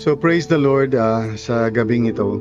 [0.00, 2.40] So praise the Lord uh, sa gabing ito.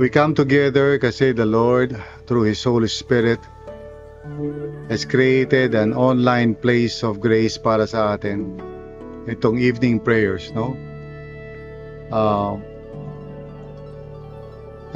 [0.00, 1.92] We come together kasi the Lord,
[2.24, 3.36] through His Holy Spirit,
[4.88, 8.56] has created an online place of grace para sa atin.
[9.28, 10.80] Itong evening prayers, no?
[12.08, 12.56] Uh,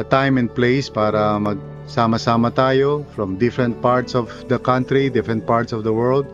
[0.00, 5.76] a time and place para magsama-sama tayo from different parts of the country, different parts
[5.76, 6.24] of the world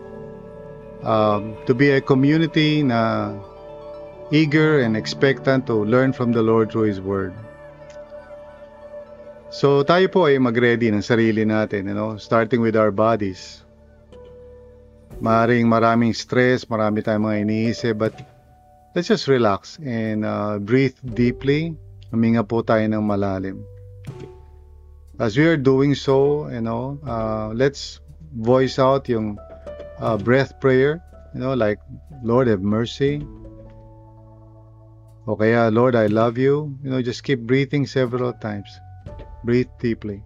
[1.02, 3.34] um, to be a community na
[4.30, 7.34] eager and expectant to learn from the Lord through His Word.
[9.52, 13.60] So tayo po ay mag-ready ng sarili natin, you know, starting with our bodies.
[15.20, 18.16] Maring maraming stress, marami tayong mga iniisip, but
[18.96, 21.76] let's just relax and uh, breathe deeply.
[22.08, 23.60] Huminga po tayo ng malalim.
[25.20, 28.00] As we are doing so, you know, uh, let's
[28.32, 29.36] voice out yung
[30.02, 31.00] uh, breath prayer,
[31.32, 31.78] you know, like,
[32.22, 33.24] Lord, have mercy.
[35.28, 36.76] O kaya, Lord, I love you.
[36.82, 38.68] You know, just keep breathing several times.
[39.44, 40.22] Breathe deeply.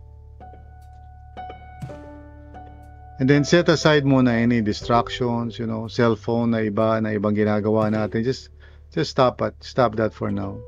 [3.20, 7.36] And then set aside muna any distractions, you know, cell phone na iba na ibang
[7.36, 8.24] ginagawa natin.
[8.24, 8.48] Just
[8.92, 9.56] just stop it.
[9.60, 10.60] Stop that for now.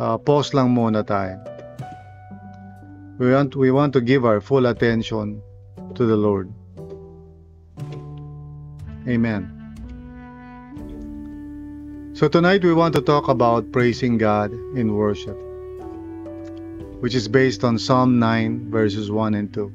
[0.00, 1.36] Uh, pause lang muna tayo.
[3.20, 5.44] We want we want to give our full attention
[5.96, 6.48] to the Lord.
[9.08, 9.50] Amen.
[12.14, 15.34] So tonight we want to talk about praising God in worship,
[17.00, 19.72] which is based on Psalm 9 verses 1 and 2.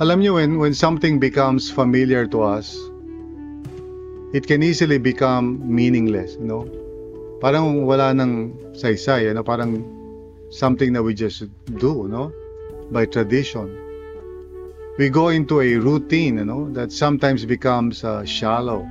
[0.00, 2.76] Alam niyo when, when something becomes familiar to us,
[4.34, 6.68] it can easily become meaningless, you know?
[7.40, 9.42] Parang wala nang saysay, know?
[9.42, 9.80] parang
[10.50, 11.48] something that we just
[11.78, 12.32] do, no?
[12.92, 13.91] By tradition
[14.98, 18.86] we go into a routine, you know, that sometimes becomes uh, shallow.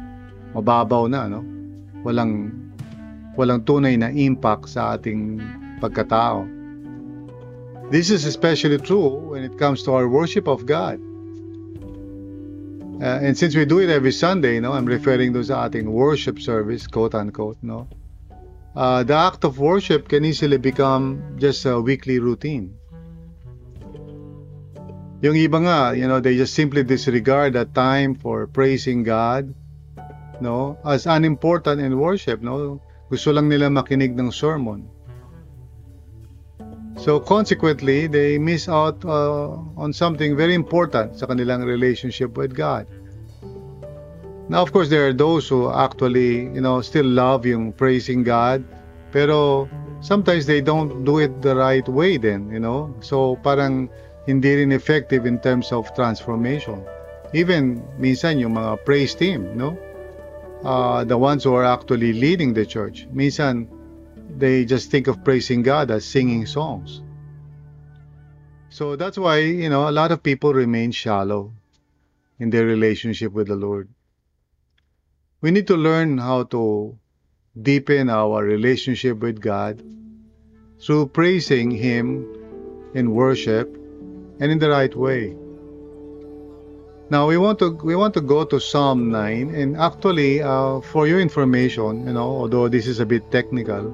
[0.55, 1.45] Mababaw na, no?
[2.03, 2.73] Walang
[3.37, 5.39] walang tunay na impact sa ating
[5.79, 6.49] pagkatao.
[7.91, 10.99] This is especially true when it comes to our worship of God.
[13.01, 16.39] Uh, and since we do it every Sunday, no, I'm referring to sa ating worship
[16.39, 17.87] service, quote unquote, no.
[18.75, 22.73] Uh, the act of worship can easily become just a weekly routine.
[25.21, 29.53] Yung iba nga, you know, they just simply disregard that time for praising God,
[30.41, 32.81] no, as unimportant in worship, no.
[33.13, 34.89] Gusto lang nila makinig ng sermon.
[36.97, 42.89] So consequently, they miss out uh, on something very important sa kanilang relationship with God.
[44.49, 48.65] Now, of course, there are those who actually, you know, still love yung praising God,
[49.13, 49.69] pero
[50.01, 52.93] sometimes they don't do it the right way then, you know.
[52.99, 53.87] So parang
[54.25, 56.83] hindi rin effective in terms of transformation.
[57.33, 59.77] Even minsan yung mga praise team, no?
[60.61, 63.65] Uh, the ones who are actually leading the church, minsan
[64.37, 67.01] they just think of praising God as singing songs.
[68.69, 71.51] So that's why, you know, a lot of people remain shallow
[72.39, 73.89] in their relationship with the Lord.
[75.41, 76.97] We need to learn how to
[77.59, 79.81] deepen our relationship with God
[80.79, 82.25] through praising Him
[82.93, 83.80] in worship
[84.41, 85.37] and in the right way.
[87.13, 91.05] Now we want to we want to go to Psalm 9 and actually uh, for
[91.05, 93.93] your information, you know, although this is a bit technical,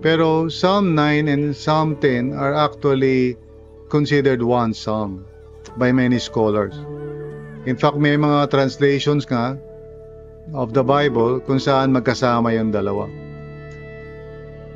[0.00, 3.36] pero Psalm 9 and Psalm 10 are actually
[3.88, 5.24] considered one psalm
[5.80, 6.76] by many scholars.
[7.66, 9.58] In fact, may mga translations nga
[10.54, 13.27] of the Bible kung saan magkasama yung dalawa.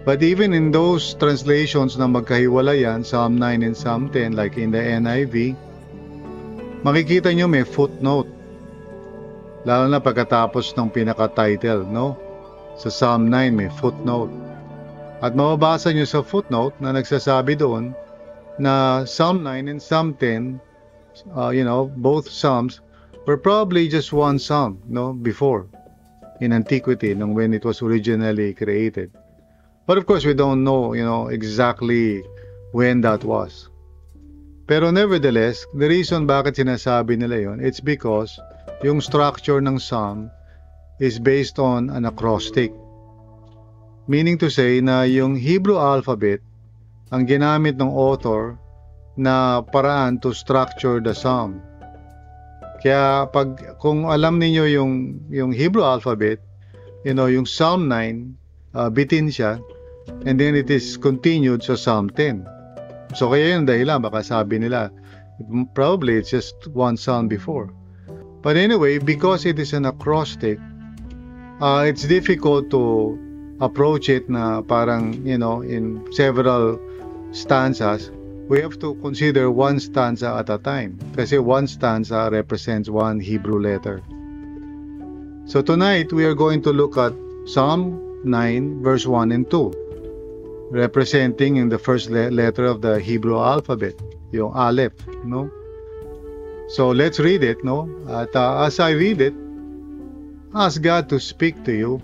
[0.02, 4.82] But even in those translations na magkahiwalayan, Psalm 9 and Psalm 10, like in the
[4.82, 5.54] NIV,
[6.82, 8.26] makikita nyo may footnote.
[9.62, 12.18] Lalo na pagkatapos ng pinaka-title, no?
[12.74, 14.34] Sa Psalm 9 may footnote.
[15.22, 17.94] At mababasa nyo sa footnote na nagsasabi doon
[18.58, 20.58] na Psalm 9 and Psalm 10,
[21.38, 22.82] uh, you know, both Psalms
[23.22, 25.70] were probably just one Psalm, no, before
[26.42, 29.14] in antiquity, nung when it was originally created.
[29.92, 32.24] But of course, we don't know, you know, exactly
[32.72, 33.68] when that was.
[34.64, 38.40] Pero nevertheless, the reason bakit sinasabi nila yon, it's because
[38.80, 40.32] yung structure ng psalm
[40.96, 42.72] is based on an acrostic.
[44.08, 46.40] Meaning to say na yung Hebrew alphabet
[47.12, 48.56] ang ginamit ng author
[49.20, 51.60] na paraan to structure the psalm.
[52.80, 56.40] Kaya pag kung alam niyo yung yung Hebrew alphabet,
[57.04, 59.60] you know, yung Psalm 9 uh, bitin siya
[60.24, 62.46] and then it is continued sa Psalm 10.
[63.14, 64.90] So kaya yun dahilan, baka sabi nila,
[65.74, 67.70] probably it's just one sound before.
[68.42, 70.58] But anyway, because it is an acrostic,
[71.60, 73.18] uh, it's difficult to
[73.60, 76.80] approach it na parang, you know, in several
[77.30, 78.10] stanzas.
[78.48, 80.98] We have to consider one stanza at a time.
[81.14, 84.02] Kasi one stanza represents one Hebrew letter.
[85.46, 87.14] So tonight, we are going to look at
[87.46, 89.81] Psalm 9, verse 1 and 2
[90.72, 93.94] representing in the first le- letter of the Hebrew alphabet,
[94.32, 95.52] yung Aleph, no?
[96.72, 97.92] So let's read it, no?
[98.08, 99.36] At uh, as I read it,
[100.56, 102.00] ask God to speak to you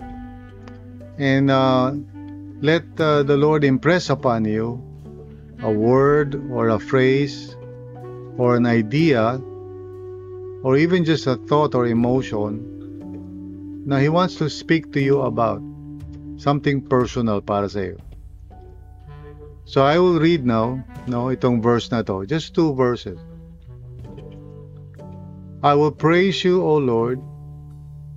[1.17, 1.97] and uh,
[2.61, 4.77] let uh, the Lord impress upon you
[5.65, 7.57] a word or a phrase
[8.37, 9.41] or an idea
[10.61, 12.61] or even just a thought or emotion
[13.89, 15.59] na He wants to speak to you about
[16.37, 17.97] something personal para sa.
[19.69, 23.21] So I will read now, no, itong verse na to, just two verses.
[25.61, 27.21] I will praise you, O Lord,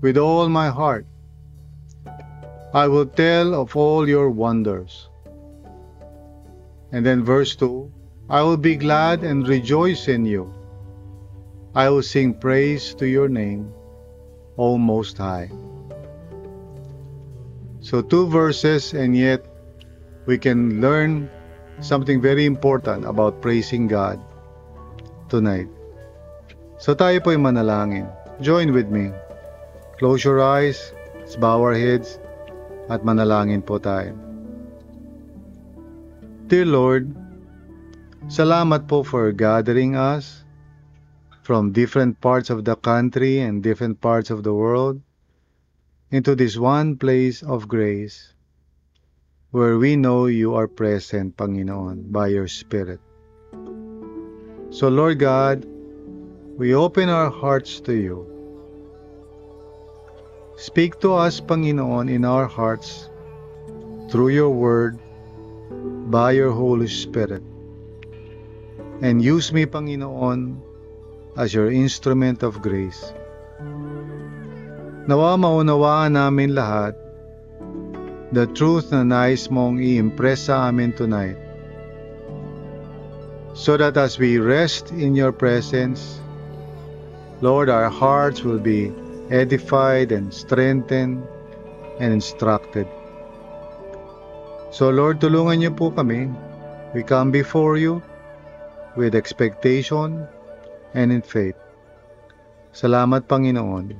[0.01, 1.05] with all my heart.
[2.73, 5.13] I will tell of all your wonders.
[6.89, 10.49] And then verse 2 I will be glad and rejoice in you.
[11.77, 13.69] I will sing praise to your name,
[14.57, 15.53] O Most High.
[17.85, 19.45] So, two verses, and yet
[20.25, 21.29] we can learn
[21.83, 24.23] something very important about praising God
[25.29, 25.69] tonight.
[26.79, 28.07] So tayo po'y manalangin.
[28.41, 29.11] Join with me.
[29.99, 32.19] Close your eyes, let's bow our heads,
[32.91, 34.15] at manalangin po tayo.
[36.51, 37.11] Dear Lord,
[38.31, 40.43] salamat po for gathering us
[41.43, 45.03] from different parts of the country and different parts of the world
[46.11, 48.35] into this one place of grace
[49.53, 53.05] where we know you are present, Panginoon, by your Spirit.
[54.73, 55.69] So, Lord God,
[56.57, 58.25] we open our hearts to you.
[60.57, 63.13] Speak to us, Panginoon, in our hearts
[64.09, 64.97] through your word,
[66.09, 67.45] by your Holy Spirit.
[69.05, 70.57] And use me, Panginoon,
[71.37, 73.13] as your instrument of grace.
[75.05, 77.02] Nawa maunawaan namin lahat
[78.33, 81.37] the truth na nais mong i-impress sa amin tonight.
[83.53, 86.17] So that as we rest in your presence,
[87.45, 88.89] Lord, our hearts will be
[89.29, 91.21] edified and strengthened
[92.01, 92.89] and instructed.
[94.73, 96.33] So Lord, tulungan niyo po kami.
[96.97, 98.01] We come before you
[98.97, 100.25] with expectation
[100.97, 101.57] and in faith.
[102.73, 103.93] Salamat Panginoon.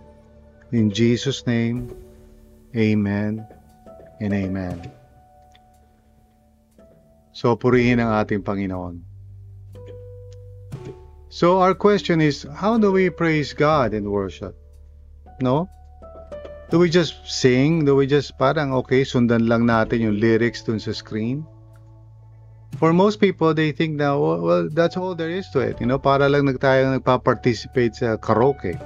[0.73, 1.93] In Jesus' name,
[2.73, 3.62] Amen
[4.23, 4.79] and Amen.
[7.35, 9.03] So, purihin ang ating Panginoon.
[11.33, 14.55] So, our question is, how do we praise God in worship?
[15.43, 15.67] No?
[16.71, 17.89] Do we just sing?
[17.89, 21.43] Do we just parang, okay, sundan lang natin yung lyrics dun sa screen?
[22.77, 25.81] For most people, they think na, well, well that's all there is to it.
[25.81, 28.77] You know, para lang nag tayo nagpa-participate sa karaoke.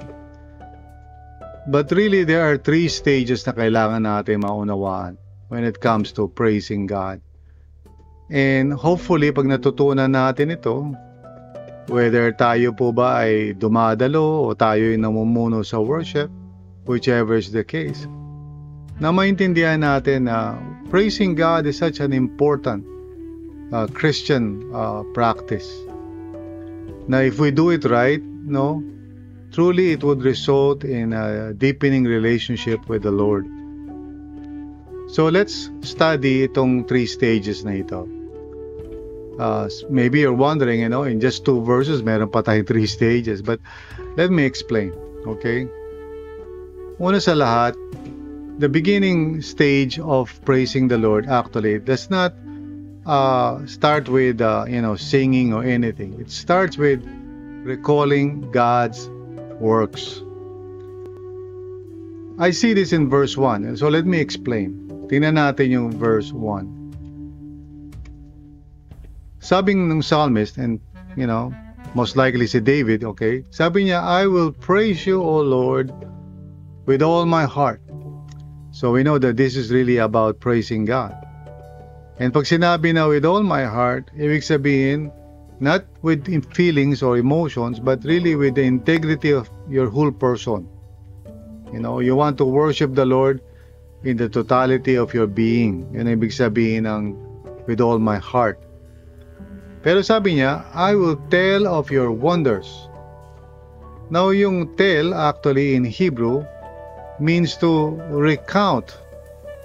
[1.67, 6.87] But really, there are three stages na kailangan natin maunawaan when it comes to praising
[6.87, 7.21] God.
[8.29, 10.91] And hopefully, pag natutunan natin ito,
[11.87, 16.27] whether tayo po ba ay dumadalo o tayo ay namumuno sa worship,
[16.83, 18.03] whichever is the case,
[18.99, 20.59] na maintindihan natin na
[20.91, 22.83] praising God is such an important
[23.71, 25.67] uh, Christian uh, practice.
[27.07, 28.83] Na if we do it right, no,
[29.55, 33.47] truly it would result in a deepening relationship with the Lord.
[35.07, 38.03] So let's study itong three stages na ito.
[39.39, 43.41] Uh, maybe you're wondering, you know, in just two verses, meron pa tayong three stages.
[43.41, 43.63] But
[44.19, 44.91] let me explain,
[45.23, 45.69] okay?
[46.99, 47.77] Una sa lahat,
[48.59, 52.33] the beginning stage of praising the Lord actually does not
[53.05, 56.19] uh, start with, uh, you know, singing or anything.
[56.19, 56.99] It starts with
[57.63, 59.07] recalling God's
[59.61, 60.25] works.
[62.39, 63.77] I see this in verse 1.
[63.77, 64.86] So let me explain.
[65.07, 66.67] Tingnan natin yung verse 1.
[69.39, 70.83] Sabing ng psalmist, and
[71.15, 71.55] you know,
[71.95, 73.47] most likely si David, okay?
[73.49, 75.95] Sabi niya, I will praise you, O Lord,
[76.83, 77.79] with all my heart.
[78.75, 81.15] So we know that this is really about praising God.
[82.19, 85.09] And pag sinabi na with all my heart, ibig sabihin,
[85.63, 90.67] not with feelings or emotions, but really with the integrity of your whole person.
[91.71, 93.41] You know, you want to worship the Lord
[94.03, 95.87] in the totality of your being.
[95.93, 97.17] Yun ang ibig sabihin ng
[97.65, 98.61] with all my heart.
[99.81, 102.89] Pero sabi niya, I will tell of your wonders.
[104.09, 106.43] Now, yung tell actually in Hebrew
[107.19, 108.95] means to recount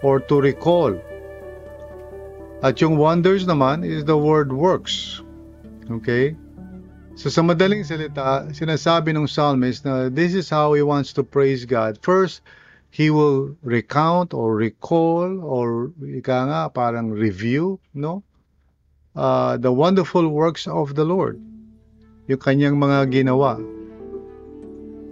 [0.02, 0.98] or to recall.
[2.62, 5.22] At yung wonders naman is the word works.
[5.90, 6.34] Okay?
[7.14, 11.66] So sa madaling salita, sinasabi ng psalmist na this is how he wants to praise
[11.66, 11.98] God.
[12.00, 12.40] First,
[12.92, 18.20] he will recount or recall or ika nga parang review, no?
[19.16, 21.40] Uh, the wonderful works of the Lord.
[22.28, 23.56] Yung kanyang mga ginawa.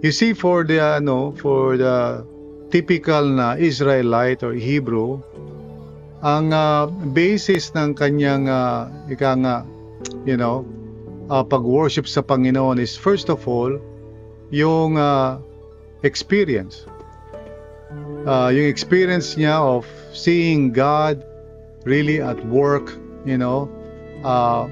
[0.05, 2.21] You see for the ano, for the
[2.69, 5.25] typical na Israelite or Hebrew,
[6.21, 6.85] ang uh,
[7.17, 9.65] basis ng kanyang uh, ika nga,
[10.21, 10.69] you know,
[11.33, 13.73] uh, pag-worship sa Panginoon is first of all
[14.53, 15.41] yung uh,
[16.05, 16.85] experience.
[18.21, 21.25] Uh, yung experience niya of seeing God
[21.83, 22.93] really at work,
[23.25, 23.65] you know,
[24.23, 24.69] uh,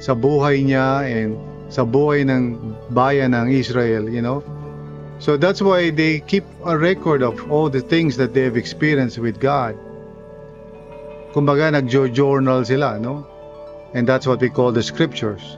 [0.00, 1.36] sa buhay niya and
[1.68, 4.40] sa buhay ng bayan ng Israel, you know.
[5.18, 9.18] So that's why they keep a record of all the things that they have experienced
[9.18, 9.76] with God.
[11.32, 13.26] Kumbaga, nag-journal sila, no?
[13.92, 15.56] And that's what we call the scriptures.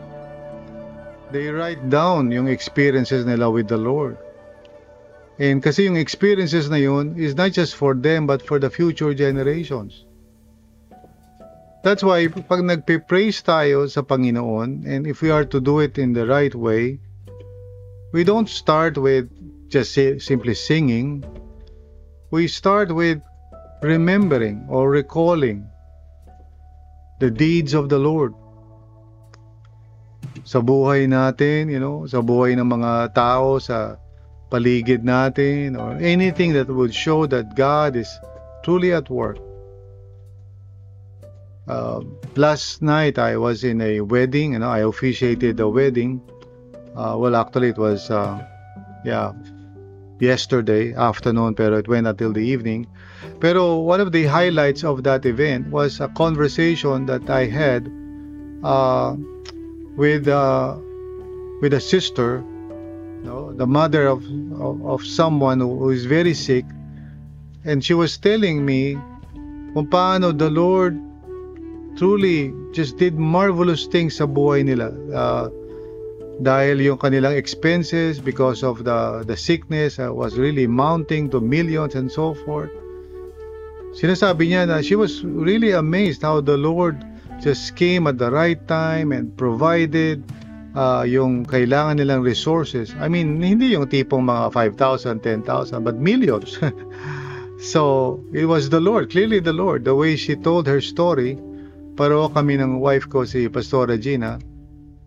[1.31, 4.19] They write down yung experiences nila with the Lord.
[5.39, 9.15] And kasi yung experiences na yun is not just for them but for the future
[9.15, 10.03] generations.
[11.87, 16.11] That's why pag nagpe-praise tayo sa Panginoon and if we are to do it in
[16.11, 16.99] the right way,
[18.11, 19.31] we don't start with
[19.71, 21.23] just simply singing.
[22.35, 23.23] We start with
[23.79, 25.71] remembering or recalling
[27.23, 28.35] the deeds of the Lord
[30.43, 34.03] sa buhay natin, you know, sa buhay ng mga tao, sa
[34.51, 38.09] paligid natin, or anything that would show that God is
[38.65, 39.39] truly at work.
[41.67, 42.01] Uh,
[42.37, 46.23] last night I was in a wedding, you know, I officiated a wedding.
[46.97, 48.43] Uh, well, actually, it was, uh,
[49.05, 49.33] yeah,
[50.19, 52.87] yesterday afternoon, pero it went until the evening.
[53.41, 57.89] Pero one of the highlights of that event was a conversation that I had
[58.65, 59.15] uh,
[59.97, 60.77] with uh,
[61.61, 62.43] with a sister,
[63.25, 64.25] know, the mother of,
[64.61, 66.65] of, of someone who is very sick,
[67.65, 68.97] and she was telling me
[69.75, 70.97] kung paano the Lord
[71.99, 74.95] truly just did marvelous things sa buhay nila.
[75.11, 75.47] Uh,
[76.39, 81.99] dahil yung kanilang expenses because of the the sickness uh, was really mounting to millions
[81.99, 82.71] and so forth.
[83.99, 87.03] Sinasabi niya na she was really amazed how the Lord
[87.43, 90.23] just came at the right time and provided
[90.75, 92.95] uh, yung kailangan nilang resources.
[92.99, 96.59] I mean, hindi yung tipong mga 5,000, 10,000, but millions.
[97.73, 99.85] so, it was the Lord, clearly the Lord.
[99.85, 101.39] The way she told her story,
[101.95, 104.39] paro kami ng wife ko, si Pastora Gina,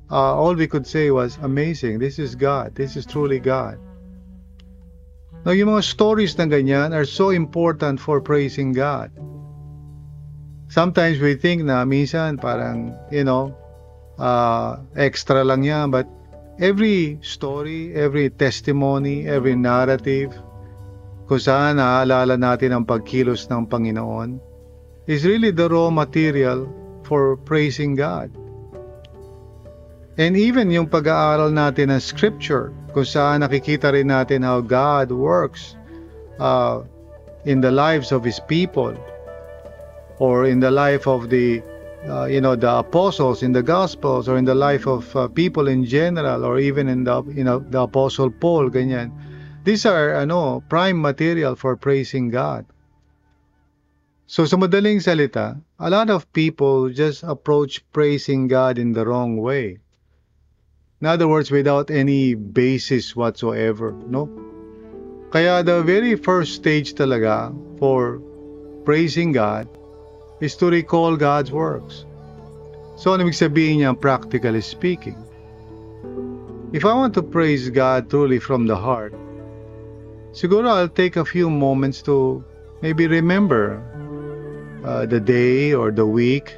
[0.09, 3.77] uh, all we could say was, amazing, this is God, this is truly God.
[5.45, 9.09] Now, yung mga stories na ganyan are so important for praising God
[10.71, 13.51] sometimes we think na minsan parang, you know,
[14.17, 15.91] uh, extra lang yan.
[15.91, 16.07] But
[16.59, 20.35] every story, every testimony, every narrative,
[21.31, 24.41] kung saan naaalala natin ang pagkilos ng Panginoon,
[25.07, 26.67] is really the raw material
[27.07, 28.31] for praising God.
[30.19, 35.79] And even yung pag-aaral natin ng Scripture, kung saan nakikita rin natin how God works
[36.37, 36.83] uh,
[37.47, 38.93] in the lives of His people,
[40.21, 41.63] or in the life of the
[42.07, 45.67] uh, you know the apostles in the gospels or in the life of uh, people
[45.67, 49.13] in general or even in the you know the apostle Paul ganyan.
[49.63, 52.65] These are ano prime material for praising God.
[54.25, 59.37] So sa madaling salita a lot of people just approach praising God in the wrong
[59.37, 59.77] way.
[61.01, 64.25] In other words without any basis whatsoever no?
[65.29, 68.19] Kaya the very first stage talaga for
[68.83, 69.69] praising God
[70.41, 72.05] is to recall God's works.
[72.97, 75.17] So, ano ibig sabihin niya practically speaking?
[76.73, 79.13] If I want to praise God truly from the heart,
[80.33, 82.43] siguro I'll take a few moments to
[82.81, 83.79] maybe remember
[84.83, 86.57] uh, the day or the week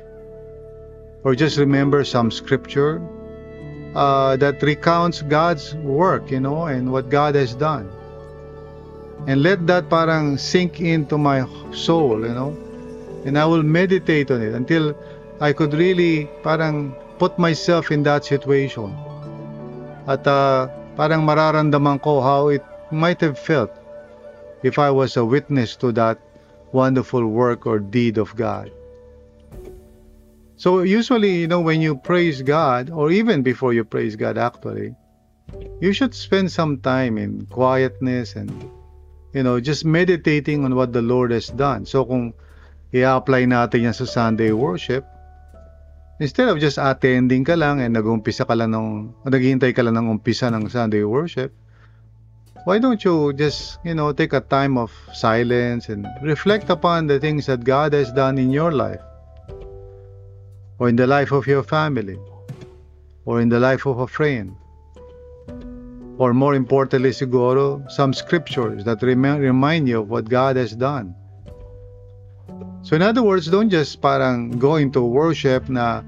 [1.23, 3.01] or just remember some scripture
[3.95, 7.89] uh, that recounts God's work, you know, and what God has done.
[9.27, 12.62] And let that parang sink into my soul, you know.
[13.25, 14.95] And I will meditate on it until
[15.39, 18.91] I could really parang put myself in that situation.
[20.07, 23.71] At uh, parang mararamdaman ko how it might have felt
[24.63, 26.19] if I was a witness to that
[26.71, 28.71] wonderful work or deed of God.
[30.55, 34.95] So usually, you know, when you praise God, or even before you praise God actually,
[35.81, 38.49] you should spend some time in quietness and,
[39.33, 41.85] you know, just meditating on what the Lord has done.
[41.85, 42.33] So kung
[42.93, 45.03] i-apply natin yan sa Sunday worship,
[46.21, 50.13] instead of just attending ka lang and nag-umpisa ka lang ng, naghihintay ka lang ng
[50.13, 51.49] umpisa ng Sunday worship,
[52.69, 57.19] why don't you just, you know, take a time of silence and reflect upon the
[57.19, 59.01] things that God has done in your life?
[60.79, 62.19] or in the life of your family,
[63.25, 64.55] or in the life of a friend,
[66.17, 71.15] or more importantly siguro, some scriptures that rem- remind you of what God has done.
[72.83, 76.03] So in other words, don't just parang go into worship na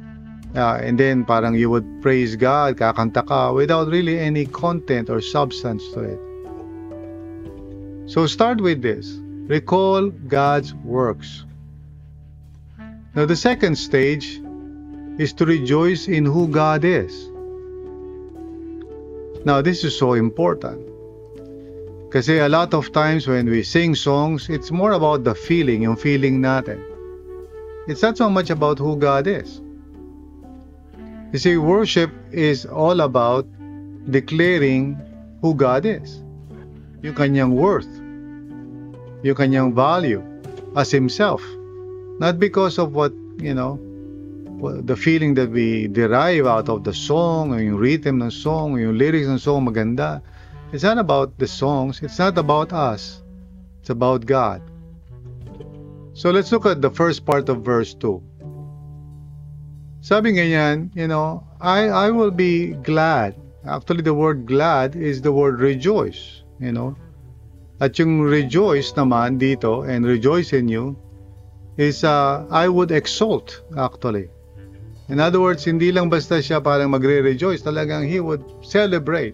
[0.55, 5.19] uh, and then parang you would praise God, kakanta ka, without really any content or
[5.19, 6.19] substance to it.
[8.07, 9.19] So start with this.
[9.47, 11.45] Recall God's works.
[13.15, 14.39] Now the second stage
[15.17, 17.29] is to rejoice in who God is.
[19.45, 20.89] Now, this is so important.
[22.15, 25.99] Kasi a lot of times when we sing songs, it's more about the feeling, yung
[25.99, 26.79] feeling natin.
[27.91, 29.59] It's not so much about who God is.
[31.35, 33.43] You see, worship is all about
[34.07, 34.95] declaring
[35.43, 36.23] who God is.
[37.03, 37.91] Yung kanyang worth.
[39.27, 40.23] Yung kanyang value
[40.79, 41.43] as Himself.
[42.23, 43.11] Not because of what,
[43.43, 43.75] you know,
[44.87, 49.27] the feeling that we derive out of the song, yung rhythm ng song, yung lyrics
[49.27, 50.23] ng song maganda,
[50.71, 53.21] it's not about the songs, it's not about us.
[53.81, 54.61] It's about God.
[56.13, 58.17] So let's look at the first part of verse 2.
[60.01, 63.35] Sabi ganyan, you know, I, I will be glad.
[63.65, 66.97] Actually, the word glad is the word rejoice, you know.
[67.81, 70.95] At yung rejoice naman dito, and rejoice in you,
[71.77, 74.29] is uh, I would exult, actually.
[75.09, 79.33] In other words, hindi lang basta siya parang magre-rejoice, talagang he would celebrate,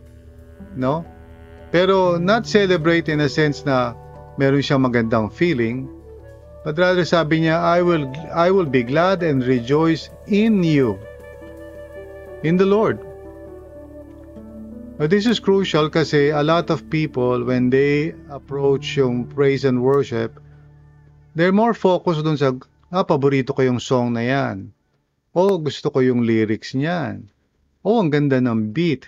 [0.75, 1.03] no?
[1.71, 3.95] Pero not celebrate in a sense na
[4.35, 5.87] meron siyang magandang feeling,
[6.67, 10.99] but rather sabi niya, I will I will be glad and rejoice in you.
[12.43, 12.99] In the Lord.
[14.99, 19.81] Now, this is crucial kasi a lot of people when they approach yung praise and
[19.81, 20.37] worship,
[21.33, 22.53] they're more focused dun sa,
[22.93, 24.69] ah, paborito ko yung song na yan
[25.31, 27.31] Oh, gusto ko yung lyrics niyan.
[27.87, 29.07] Oh, ang ganda ng beat.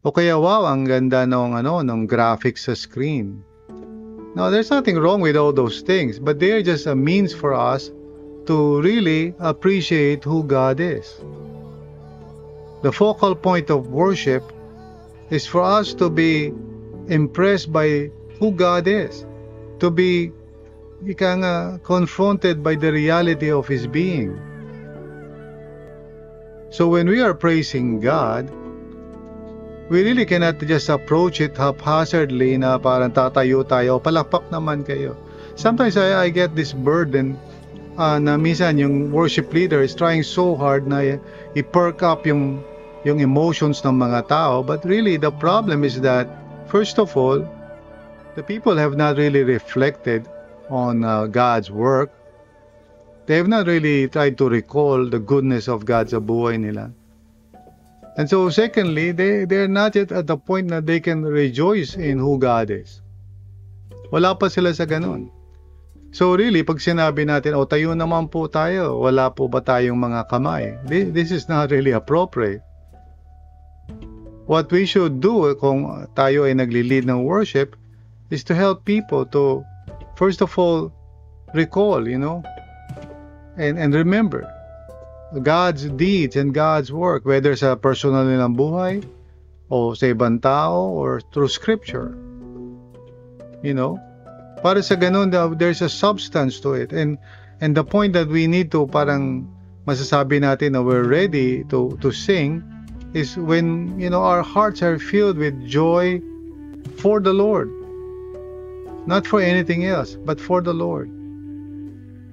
[0.00, 3.44] O kaya wow, ang ganda ng ano, ng graphics sa screen.
[4.32, 7.92] Now, there's nothing wrong with all those things, but they're just a means for us
[8.48, 11.20] to really appreciate who God is.
[12.80, 14.40] The focal point of worship
[15.28, 16.48] is for us to be
[17.12, 18.08] impressed by
[18.40, 19.28] who God is,
[19.84, 20.32] to be
[21.04, 24.32] ika nga, confronted by the reality of His being.
[26.72, 28.48] So when we are praising God,
[29.90, 35.18] we really cannot just approach it haphazardly na parang tatayo tayo, palakpak naman kayo.
[35.58, 37.34] Sometimes I, I get this burden
[37.98, 41.18] uh, na minsan yung worship leader is trying so hard na
[41.58, 42.62] i-perk up yung
[43.02, 44.62] yung emotions ng mga tao.
[44.62, 46.30] But really, the problem is that,
[46.70, 47.42] first of all,
[48.36, 50.28] the people have not really reflected
[50.70, 52.12] on uh, God's work.
[53.26, 56.92] They have not really tried to recall the goodness of God sa buhay nila.
[58.18, 62.18] And so secondly, they, they're not yet at the point na they can rejoice in
[62.18, 63.02] who God is.
[64.10, 65.30] Wala pa sila sa ganun.
[66.10, 69.94] So really, pag sinabi natin, o oh, tayo naman po tayo, wala po ba tayong
[69.94, 70.74] mga kamay?
[70.90, 72.66] This, this is not really appropriate.
[74.50, 77.78] What we should do kung tayo ay nagli-lead ng worship
[78.34, 79.62] is to help people to,
[80.18, 80.90] first of all,
[81.54, 82.42] recall, you know,
[83.60, 84.48] And, and remember,
[85.38, 89.06] God's deeds and God's work, whether sa personal nilang buhay,
[89.70, 92.18] o sa ibang tao, or through scripture.
[93.62, 94.02] You know?
[94.60, 96.90] Para sa ganun, there's a substance to it.
[96.92, 97.16] And,
[97.60, 99.46] and the point that we need to parang
[99.86, 102.66] masasabi natin na we're ready to, to sing
[103.14, 106.20] is when, you know, our hearts are filled with joy
[106.98, 107.70] for the Lord.
[109.06, 111.19] Not for anything else, but for the Lord.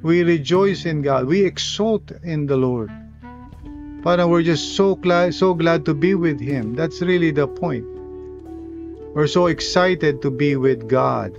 [0.08, 1.28] We rejoice in God.
[1.28, 2.88] We exult in the Lord.
[4.08, 6.80] Parang we're just so glad, so glad to be with Him.
[6.80, 7.84] That's really the point.
[9.12, 11.36] We're so excited to be with God.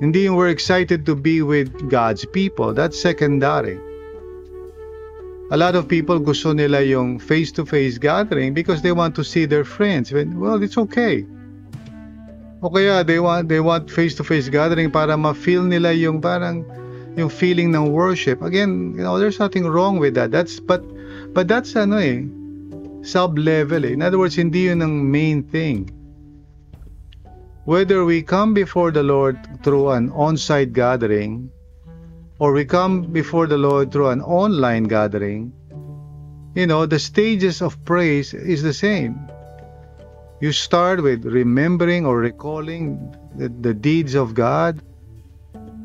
[0.00, 2.72] Hindi yung we're excited to be with God's people.
[2.72, 3.76] That's secondary.
[5.52, 9.68] A lot of people gusto nila yung face-to-face gathering because they want to see their
[9.68, 10.08] friends.
[10.08, 11.28] Well, it's okay.
[12.64, 16.64] O kaya they want they want face-to-face gathering para ma-feel nila yung parang
[17.16, 18.42] yung feeling ng worship.
[18.42, 20.30] Again, you know, there's nothing wrong with that.
[20.30, 20.84] That's but
[21.32, 22.26] but that's ano eh
[23.02, 23.92] sub-level eh.
[23.92, 25.88] In other words, hindi yun ang main thing.
[27.64, 31.50] Whether we come before the Lord through an on-site gathering
[32.38, 35.52] or we come before the Lord through an online gathering,
[36.54, 39.28] you know, the stages of praise is the same.
[40.40, 44.80] You start with remembering or recalling the, the deeds of God,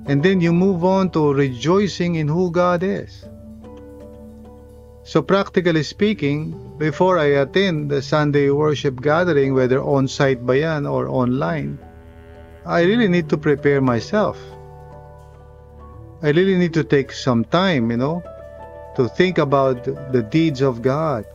[0.08, 3.26] and then you move on to rejoicing in who God is.
[5.04, 10.86] So, practically speaking, before I attend the Sunday worship gathering, whether on site ba yan
[10.86, 11.78] or online,
[12.66, 14.38] I really need to prepare myself.
[16.24, 18.24] I really need to take some time, you know,
[18.96, 21.26] to think about the deeds of God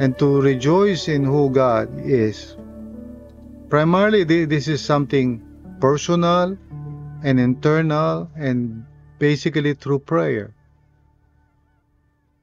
[0.00, 2.56] and to rejoice in who God is.
[3.68, 5.40] Primarily, this is something
[5.78, 6.58] personal
[7.22, 8.84] and internal and
[9.18, 10.54] basically through prayer.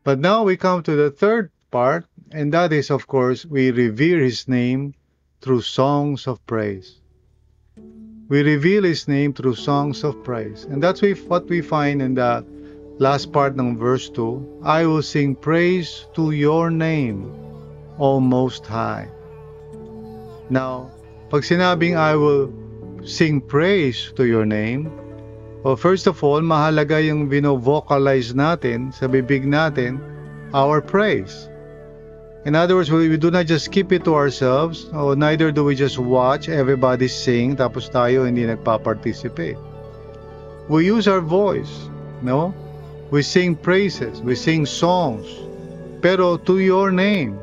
[0.04, 4.20] But now we come to the third part, and that is, of course, we revere
[4.20, 4.94] His name
[5.42, 7.02] through songs of praise.
[8.30, 10.64] We reveal His name through songs of praise.
[10.64, 12.46] And that's what we find in the
[13.00, 14.64] last part ng verse 2.
[14.64, 17.32] I will sing praise to your name,
[18.00, 19.08] O Most High.
[20.50, 20.92] Now,
[21.30, 22.48] pag sinabing I will
[23.08, 24.92] sing praise to your name,
[25.68, 30.00] Well, first of all, mahalaga yung vino-vocalize natin sa bibig natin
[30.56, 31.50] our praise.
[32.46, 35.68] In other words, we, we do not just keep it to ourselves, or neither do
[35.68, 39.60] we just watch everybody sing tapos tayo hindi nagpa-participate.
[40.72, 41.92] We use our voice,
[42.24, 42.56] no?
[43.12, 45.28] We sing praises, we sing songs,
[46.00, 47.36] pero to your name.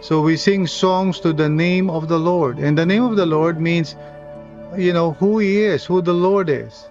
[0.00, 2.56] So we sing songs to the name of the Lord.
[2.56, 4.00] And the name of the Lord means
[4.76, 6.88] you know who he is who the lord is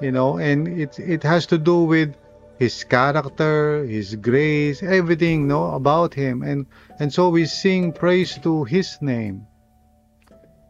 [0.00, 2.14] you know and it it has to do with
[2.62, 6.46] his character his grace everything no about him.
[6.46, 6.66] And
[7.02, 9.42] and so we sing praise to his name.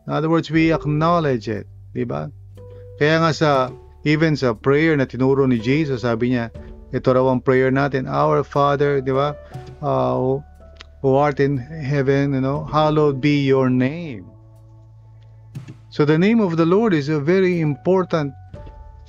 [0.06, 2.32] In other words we acknowledge it di ba?
[2.96, 3.50] Kaya nga sa
[4.08, 6.48] even sa prayer na tinuro ni Jesus sabi niya
[6.96, 9.37] ito raw ang prayer natin our father di ba?
[9.85, 10.40] Uh,
[11.04, 14.31] who art in heaven you know hallowed be your name
[15.92, 18.33] So the name of the Lord is a very important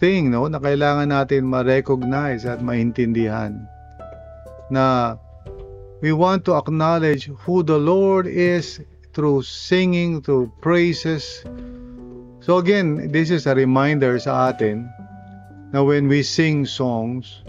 [0.03, 3.63] thing no na kailangan natin ma-recognize at maintindihan
[4.67, 5.15] na
[6.03, 8.83] we want to acknowledge who the Lord is
[9.15, 11.47] through singing, through praises.
[12.43, 14.83] So again, this is a reminder sa atin
[15.71, 17.47] na when we sing songs,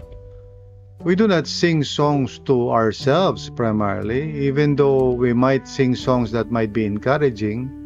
[1.03, 6.55] we do not sing songs to ourselves primarily, even though we might sing songs that
[6.55, 7.84] might be encouraging.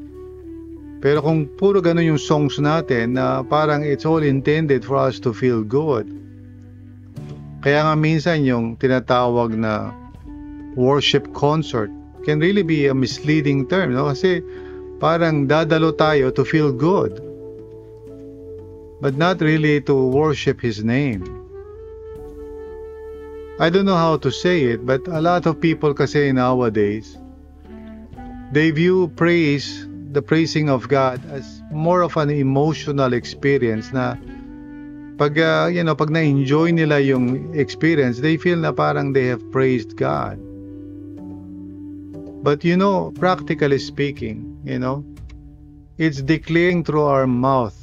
[0.99, 5.31] Pero kung puro ganun yung songs natin na parang it's all intended for us to
[5.31, 6.11] feel good.
[7.63, 9.95] Kaya nga minsan yung tinatawag na
[10.75, 11.91] worship concert
[12.27, 14.11] can really be a misleading term, no?
[14.11, 14.43] Kasi
[14.99, 17.23] parang dadalo tayo to feel good.
[18.99, 21.23] But not really to worship His name.
[23.59, 27.19] I don't know how to say it, but a lot of people kasi nowadays,
[28.51, 34.15] they view praise the praising of God as more of an emotional experience na
[35.21, 39.43] pag uh, you know pag na-enjoy nila yung experience they feel na parang they have
[39.51, 40.41] praised God.
[42.41, 45.05] But you know practically speaking you know
[46.01, 47.75] it's declaring through our mouth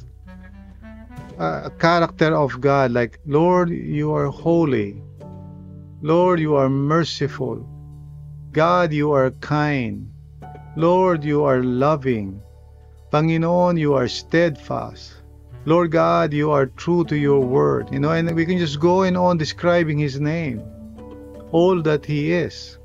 [1.39, 4.99] a character of God like Lord you are holy.
[6.01, 7.63] Lord you are merciful.
[8.51, 10.11] God you are kind
[10.77, 12.39] Lord, you are loving.
[13.11, 15.23] Panginoon, you are steadfast.
[15.65, 17.89] Lord God, you are true to your word.
[17.91, 20.61] You know, and we can just go and on describing his name,
[21.51, 22.77] all that he is.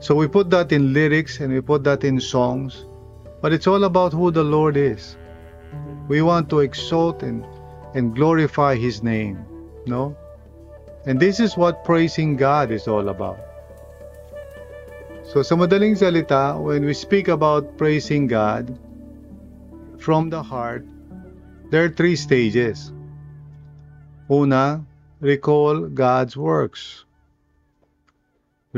[0.00, 2.84] So we put that in lyrics and we put that in songs,
[3.40, 5.16] but it's all about who the Lord is.
[6.08, 7.46] We want to exalt and,
[7.94, 9.46] and glorify his name,
[9.86, 10.16] no?
[11.06, 13.53] And this is what praising God is all about.
[15.34, 18.70] So sa madaling salita, when we speak about praising God
[19.98, 20.86] from the heart,
[21.74, 22.94] there are three stages.
[24.30, 24.86] Una,
[25.18, 27.02] recall God's works.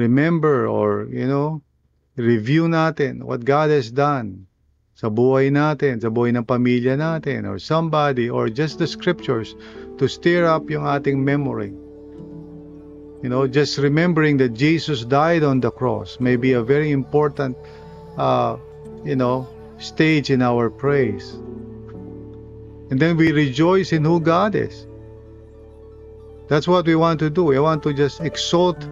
[0.01, 1.61] Remember or, you know,
[2.16, 4.49] review natin what God has done
[4.97, 9.53] sa buhay natin, sa buhay ng pamilya natin, or somebody, or just the scriptures
[10.01, 11.77] to stir up yung ating memory.
[13.23, 17.57] You know, just remembering that Jesus died on the cross may be a very important,
[18.19, 18.57] uh,
[19.05, 19.49] you know,
[19.79, 21.33] stage in our praise.
[22.91, 24.87] And then we rejoice in who God is.
[26.49, 27.45] That's what we want to do.
[27.45, 28.87] We want to just exalt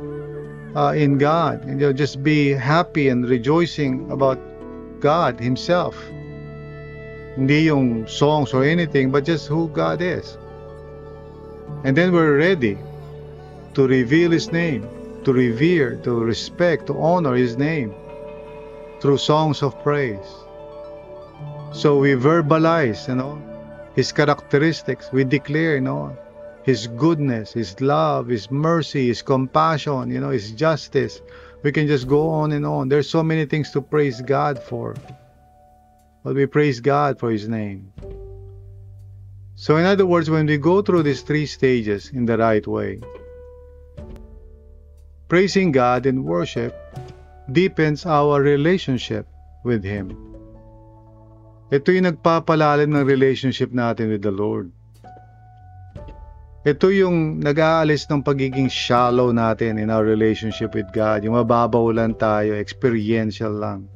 [0.75, 4.39] uh, in God and you know, just be happy and rejoicing about
[5.01, 5.97] God Himself.
[7.37, 10.39] Hindi yung songs or anything, but just who God is.
[11.85, 12.79] And then we're ready
[13.75, 14.89] to reveal His name,
[15.25, 17.95] to revere, to respect, to honor His name
[19.01, 20.33] through songs of praise.
[21.73, 23.43] So we verbalize, you know,
[23.95, 25.11] His characteristics.
[25.13, 26.17] We declare, you know,
[26.63, 31.21] His goodness, His love, His mercy, His compassion, you know, His justice.
[31.63, 32.89] We can just go on and on.
[32.89, 34.95] There's so many things to praise God for.
[36.23, 37.93] But we praise God for His name.
[39.57, 43.01] So, in other words, when we go through these three stages in the right way,
[45.35, 46.71] praising God in worship
[47.51, 49.27] deepens our relationship
[49.67, 50.15] with Him.
[51.75, 54.71] Ito yung nagpapalalim ng relationship natin with the Lord.
[56.63, 61.27] Ito yung nag-aalis ng pagiging shallow natin in our relationship with God.
[61.27, 63.91] Yung mababaw lang tayo, experiential lang.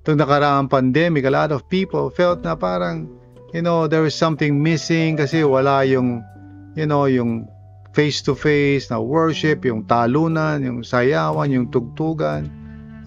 [0.00, 3.04] Itong nakaraang pandemic, a lot of people felt na parang,
[3.52, 6.24] you know, there was something missing kasi wala yung,
[6.72, 7.44] you know, yung
[7.92, 12.50] face-to-face na worship, yung talunan, yung sayawan, yung tugtugan.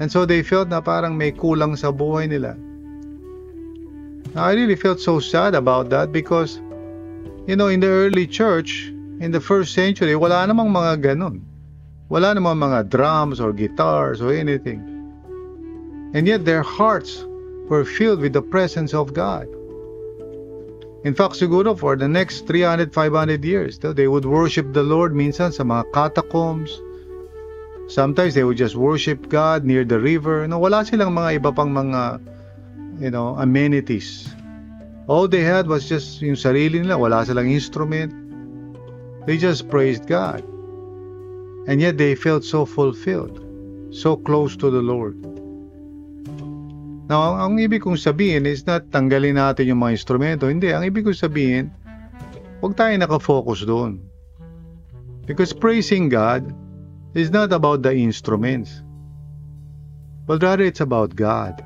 [0.01, 2.57] And so they felt na parang may kulang sa buhay nila.
[4.33, 6.63] Now, I really felt so sad about that because
[7.47, 8.89] you know, in the early church,
[9.19, 11.41] in the first century, wala namang mga ganun.
[12.09, 14.83] Wala namang mga drums or guitars or anything.
[16.13, 17.23] And yet their hearts
[17.71, 19.47] were filled with the presence of God.
[21.03, 25.49] In fact, siguro for the next 300, 500 years, they would worship the Lord minsan
[25.49, 26.69] sa mga catacombs.
[27.89, 30.47] Sometimes they would just worship God near the river.
[30.47, 32.21] No, wala silang mga iba pang mga,
[33.01, 34.29] you know, amenities
[35.07, 38.13] All they had was just yung sarili nila, wala silang instrument.
[39.25, 40.39] They just praised God.
[41.67, 43.41] And yet they felt so fulfilled,
[43.91, 45.17] so close to the Lord.
[47.11, 50.47] Now, ang, ang ibig kong sabihin is not tanggalin natin yung mga instrumento.
[50.47, 51.67] Hindi, ang ibig kong sabihin,
[52.63, 53.99] huwag tayo nakafocus doon.
[55.27, 56.55] Because praising God
[57.11, 58.79] is not about the instruments,
[60.23, 61.59] but rather it's about God.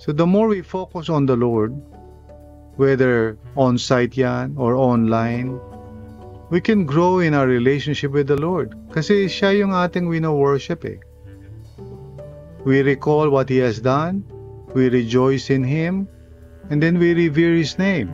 [0.00, 1.76] So the more we focus on the Lord,
[2.80, 5.60] whether on-site yan or online,
[6.48, 8.72] we can grow in our relationship with the Lord.
[8.96, 11.04] Kasi siya yung ating wino-worship eh.
[12.64, 14.24] We recall what He has done,
[14.74, 16.08] we rejoice in Him,
[16.68, 18.12] and then we revere His name.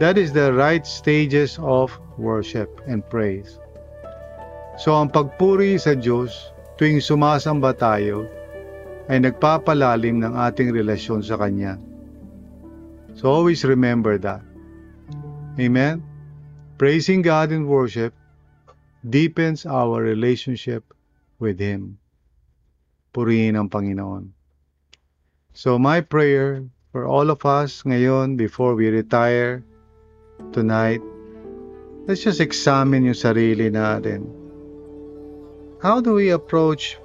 [0.00, 3.60] That is the right stages of worship and praise.
[4.80, 6.32] So ang pagpuri sa Diyos
[6.80, 8.26] tuwing sumasamba tayo
[9.06, 11.76] ay nagpapalalim ng ating relasyon sa Kanya.
[13.14, 14.42] So always remember that.
[15.60, 16.02] Amen?
[16.80, 18.16] Praising God in worship
[19.06, 20.82] deepens our relationship
[21.38, 22.01] with Him.
[23.12, 24.32] Purihin ang Panginoon.
[25.52, 26.64] So my prayer
[26.96, 29.60] for all of us ngayon before we retire
[30.56, 31.04] tonight,
[32.08, 34.24] let's just examine yung sarili natin.
[35.84, 36.96] How do we approach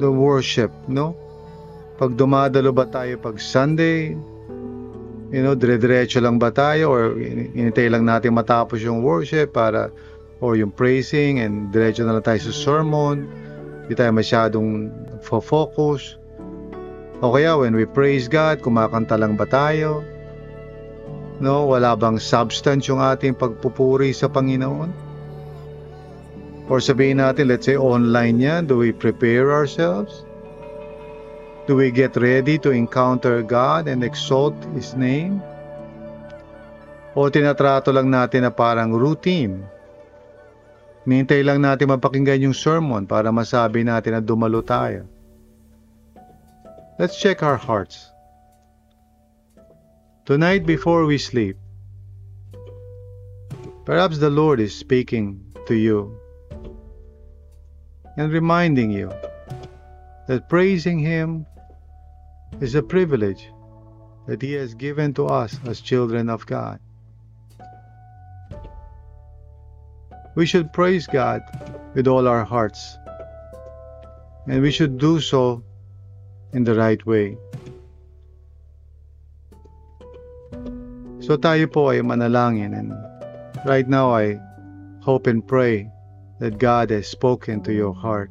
[0.00, 1.12] the worship, no?
[2.00, 4.16] Pag dumadalo ba tayo pag Sunday,
[5.34, 9.90] you know, dire-diretso lang ba tayo or inintay lang natin matapos yung worship para
[10.38, 13.26] or yung praising and diretso na lang tayo sa sermon.
[13.84, 14.88] Hindi tayo masyadong
[15.20, 16.16] focus.
[17.20, 20.00] O kaya when we praise God, kumakanta lang ba tayo?
[21.36, 24.88] No, wala bang substance yung ating pagpupuri sa Panginoon?
[26.72, 30.24] Or sabihin natin, let's say online yan, do we prepare ourselves?
[31.68, 35.44] Do we get ready to encounter God and exalt His name?
[37.12, 39.73] O tinatrato lang natin na parang routine?
[41.04, 45.04] Nintay lang natin mapakinggan yung sermon para masabi natin na dumalo tayo.
[46.96, 48.08] Let's check our hearts.
[50.24, 51.60] Tonight before we sleep,
[53.84, 56.16] perhaps the Lord is speaking to you
[58.16, 59.12] and reminding you
[60.24, 61.44] that praising Him
[62.64, 63.52] is a privilege
[64.24, 66.80] that He has given to us as children of God.
[70.34, 71.42] We should praise God
[71.94, 72.98] with all our hearts.
[74.46, 75.62] And we should do so
[76.52, 77.38] in the right way.
[81.24, 82.92] So tayo po ay manalangin and
[83.64, 84.36] right now I
[85.00, 85.88] hope and pray
[86.36, 88.28] that God has spoken to your heart.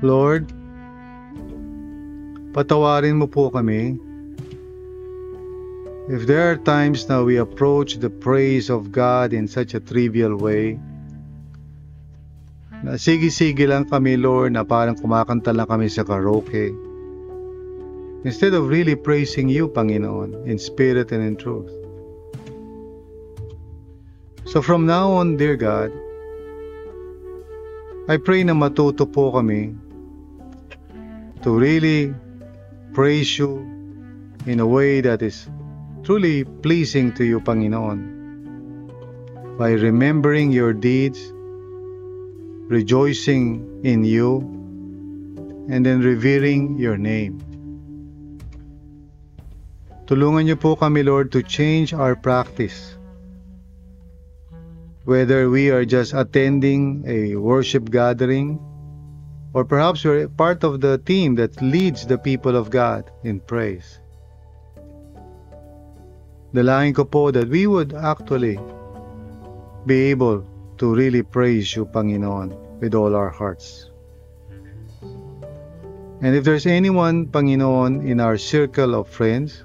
[0.00, 0.48] Lord,
[2.56, 4.00] patawarin mo po kami
[6.08, 10.36] if there are times now we approach the praise of God in such a trivial
[10.40, 10.80] way,
[12.80, 16.72] na sige-sige lang kami, Lord, na parang kumakanta lang kami sa karaoke.
[18.24, 21.70] Instead of really praising you, Panginoon, in spirit and in truth.
[24.48, 25.92] So from now on, dear God,
[28.08, 29.76] I pray na matuto po kami
[31.44, 32.16] to really
[32.96, 33.60] praise you
[34.48, 35.44] in a way that is
[36.08, 38.00] truly pleasing to you, Panginoon,
[39.60, 41.20] by remembering your deeds,
[42.72, 44.40] rejoicing in you,
[45.68, 47.36] and then revering your name.
[50.08, 52.96] Tulungan niyo po kami, Lord, to change our practice.
[55.04, 58.56] Whether we are just attending a worship gathering,
[59.52, 64.00] or perhaps we're part of the team that leads the people of God in praise.
[66.54, 68.56] Dalangin ko po that we would actually
[69.84, 70.44] be able
[70.78, 73.90] to really praise you, Panginoon, with all our hearts.
[76.20, 79.64] And if there's anyone, Panginoon, in our circle of friends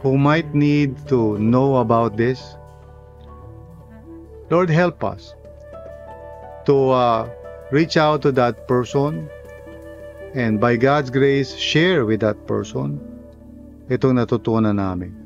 [0.00, 2.56] who might need to know about this,
[4.50, 5.34] Lord, help us
[6.66, 7.30] to uh,
[7.70, 9.30] reach out to that person
[10.36, 13.00] and by God's grace, share with that person
[13.88, 15.25] itong natutunan namin.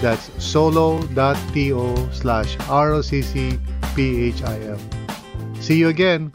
[0.00, 3.60] That's solo.to slash ROCCPHIL.
[5.62, 6.32] See you again.